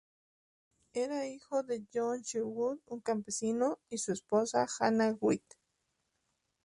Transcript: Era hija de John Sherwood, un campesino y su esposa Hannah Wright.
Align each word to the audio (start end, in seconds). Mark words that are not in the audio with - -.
Era 0.95 1.27
hija 1.27 1.61
de 1.61 1.83
John 1.93 2.23
Sherwood, 2.23 2.79
un 2.87 3.01
campesino 3.01 3.77
y 3.87 3.99
su 3.99 4.11
esposa 4.11 4.65
Hannah 4.79 5.15
Wright. 5.21 5.45